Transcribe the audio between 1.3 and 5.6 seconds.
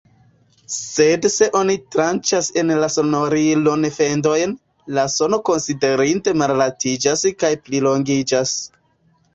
se oni tranĉas en la sonorilon fendojn, la sono